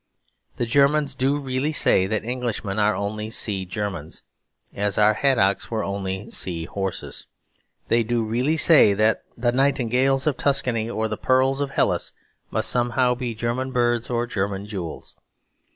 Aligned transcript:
The 0.57 0.65
Germans 0.65 1.13
do 1.13 1.37
really 1.37 1.71
say 1.71 2.07
that 2.07 2.23
Englishmen 2.25 2.79
are 2.79 2.95
only 2.95 3.29
Sea 3.29 3.65
Germans, 3.67 4.23
as 4.73 4.97
our 4.97 5.13
haddocks 5.13 5.69
were 5.69 5.83
only 5.83 6.31
sea 6.31 6.65
horses. 6.65 7.27
They 7.87 8.01
do 8.01 8.23
really 8.23 8.57
say 8.57 8.95
that 8.95 9.21
the 9.37 9.51
nightingales 9.51 10.25
of 10.25 10.37
Tuscany 10.37 10.89
or 10.89 11.07
the 11.07 11.17
pearls 11.17 11.61
of 11.61 11.75
Hellas 11.75 12.13
must 12.49 12.71
somehow 12.71 13.13
be 13.13 13.35
German 13.35 13.71
birds 13.71 14.09
or 14.09 14.25
German 14.25 14.65
jewels. 14.65 15.15